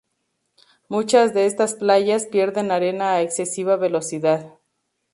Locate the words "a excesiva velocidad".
3.13-4.57